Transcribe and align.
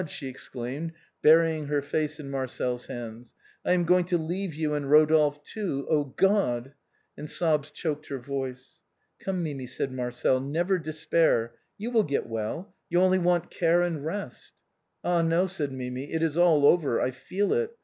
she 0.09 0.25
exclaimed, 0.25 0.91
burying 1.21 1.67
her 1.67 1.79
face 1.79 2.19
in 2.19 2.27
Marcel's 2.27 2.87
hands," 2.87 3.35
I 3.63 3.73
am 3.73 3.83
going 3.85 4.05
to 4.05 4.17
leave 4.17 4.55
you 4.55 4.73
and 4.73 4.87
Eodolphe 4.87 5.43
too, 5.43 5.85
oh, 5.91 6.05
God!" 6.05 6.73
and 7.19 7.29
sobs 7.29 7.69
choked 7.69 8.07
her 8.07 8.17
voice. 8.17 8.81
"Come, 9.19 9.43
Mimi," 9.43 9.67
said 9.67 9.91
Marcel, 9.91 10.39
"never 10.39 10.79
despair, 10.79 11.53
you 11.77 11.91
will 11.91 12.01
get 12.01 12.25
well, 12.25 12.73
you 12.89 12.99
only 12.99 13.19
want 13.19 13.51
care 13.51 13.83
and 13.83 14.03
rest." 14.03 14.53
"Ah! 15.03 15.21
no," 15.21 15.45
said 15.45 15.71
Mimi," 15.71 16.11
it 16.11 16.23
is 16.23 16.35
all 16.35 16.65
over, 16.65 16.99
I 16.99 17.11
feel 17.11 17.53
it. 17.53 17.77